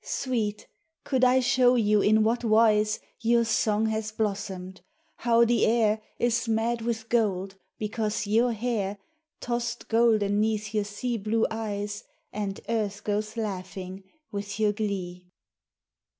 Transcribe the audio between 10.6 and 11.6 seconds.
your sea blue